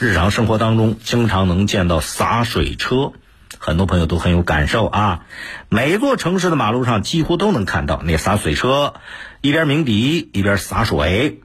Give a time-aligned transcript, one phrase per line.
[0.00, 3.12] 日常生活当中经常能见到洒水车，
[3.58, 5.26] 很多朋友都很有感受啊。
[5.68, 8.94] 每座城市的马路上几乎都能看到那洒水车，
[9.42, 11.42] 一边鸣笛一边洒水。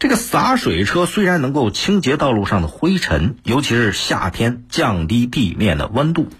[0.00, 6.30] 这个洒水车虽然能够清洁道路上的灰尘，尤其是夏天降低地面的温度，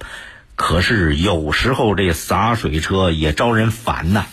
[0.57, 4.27] 可是有时候这洒水车也招人烦呐。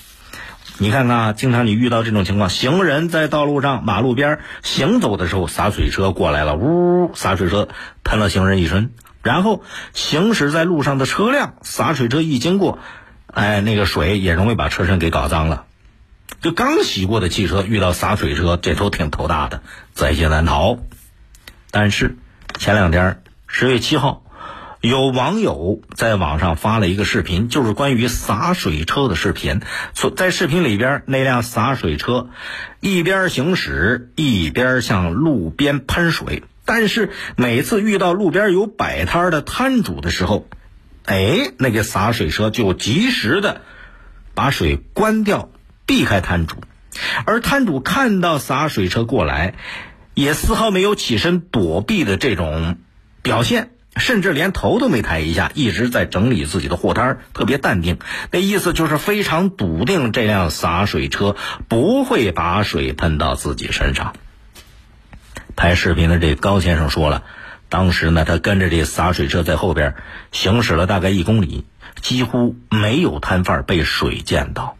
[0.82, 7.70] 你看看啊，经常你遇到这种情况，行人在道路上、马路边行走的时候，洒水车过来了，呜，洒水车
[8.04, 8.92] 喷了行人一身。
[9.22, 9.62] 然后
[9.94, 12.80] 行驶在路上的车辆，洒水车一经过，
[13.28, 15.66] 哎，那个水也容易把车身给搞脏了。
[16.42, 19.62] 就刚洗过的汽车遇到洒水车，这都挺头大的，
[19.94, 20.80] 在劫难逃。
[21.70, 22.18] 但是
[22.58, 24.24] 前两天十月七号，
[24.82, 29.62] 有网友在网上发了一个视频，就是关于洒水车的视频。
[29.94, 32.30] 所在视频里边，那辆洒水车
[32.80, 40.48] 一边行驶一边向路边喷水，但是每次遇到路边有摆摊的摊主的时候，
[41.06, 43.62] 哎，那个洒水车就及时的
[44.34, 45.50] 把水关掉。
[45.88, 46.56] 避开摊主，
[47.26, 49.56] 而摊主看到洒水车过来，
[50.14, 52.78] 也丝毫没有起身躲避的这种
[53.22, 58.00] 表现，甚至连头都没抬一下，一直在整理自己的货摊特别淡定。
[58.32, 61.36] 那意思就是非常笃定这辆洒水车
[61.68, 64.14] 不会把水喷到自己身上。
[65.56, 67.24] 拍视频的这高先生说了，
[67.68, 69.96] 当时呢，他跟着这洒水车在后边
[70.32, 71.66] 行驶了大概一公里，
[72.02, 74.78] 几乎没有摊贩被水溅到。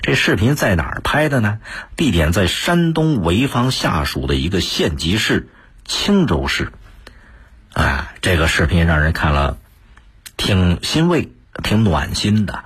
[0.00, 1.58] 这视频在哪儿拍的呢？
[1.94, 5.50] 地点在山东潍坊下属的一个县级市
[5.84, 6.72] 青州市。
[7.72, 9.58] 啊，这个视频让人看了
[10.36, 11.32] 挺欣慰、
[11.62, 12.64] 挺暖心的。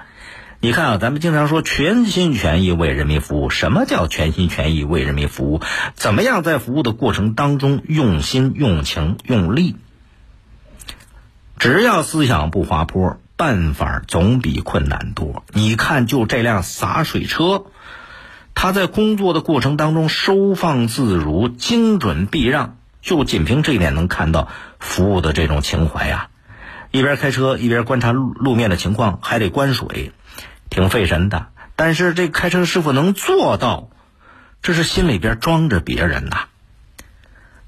[0.60, 5.60] 你看啊，咱们经常说全心全意为人民服务，什么叫全心全意为人民服务？
[5.94, 9.76] 怎么样在服务的过程当中用心、用情、用力？
[11.58, 13.18] 只要思想不滑坡。
[13.36, 15.42] 办法总比困难多。
[15.52, 17.64] 你看，就这辆洒水车，
[18.54, 24.48] 它在工作的过程当中收放自如、精准避让，就仅凭这一点能看到
[24.80, 26.30] 服务的这种情怀呀。
[26.90, 30.10] 一边开车一边观察路路面的情况，还得关水，
[30.70, 31.46] 挺费神的。
[31.76, 33.90] 但是这开车师傅能做到，
[34.62, 36.46] 这是心里边装着别人呐，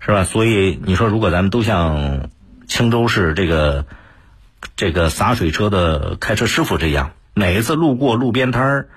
[0.01, 0.25] 是吧？
[0.25, 2.31] 所以你说，如果咱们都像
[2.67, 3.87] 青州市这个。
[4.75, 8.89] 这个洒水车的开车师傅这样，每一次路过路边摊儿，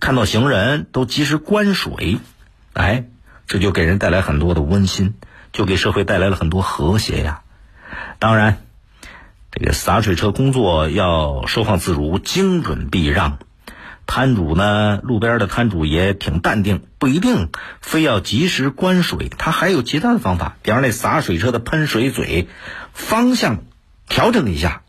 [0.00, 2.18] 看到行人都及时关水，
[2.72, 3.04] 哎，
[3.46, 5.14] 这就给人带来很多的温馨，
[5.52, 7.42] 就给社会带来了很多和谐呀。
[8.18, 8.58] 当然，
[9.50, 13.38] 这个洒水车工作要收放自如、精准避让，
[14.06, 22.48] 摊主呢，路边的摊主也挺淡定，不一定非要及时关水，他还有其他的方法，比方那洒水车的喷水嘴
[22.92, 23.64] 方向
[24.08, 24.82] 调整一下。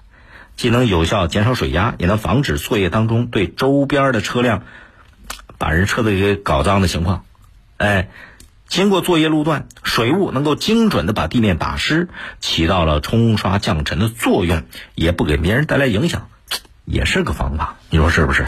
[0.56, 4.62] 既能有效减少水压，也能防止作业当中对周边的车辆
[5.58, 7.26] 把人车子给搞脏的情况。
[7.78, 8.10] 哎，
[8.74, 14.64] 经过作业路段，水雾能够精准的把地面打湿，起到了冲刷降尘的作用，
[14.96, 16.28] 也不给别人带来影响，
[16.84, 17.76] 也是个方法。
[17.92, 18.48] 你说是不是？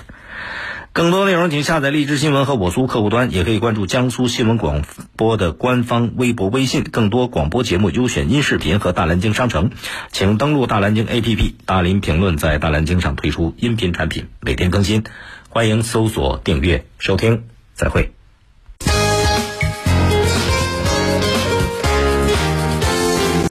[0.93, 4.83] 更多内容，请下载荔枝新闻和我苏客户端，也可以关注江苏新闻广
[5.15, 6.83] 播的官方微博、微信。
[6.85, 9.69] 更多广播节目优选音视频和大蓝鲸商城，
[10.11, 11.53] 请登录大蓝鲸 APP。
[11.67, 15.03] 大林评论在大蓝鲸上推出音频产品，每天更新，
[15.49, 17.43] 欢迎搜索订阅收听。
[17.75, 18.11] 再会。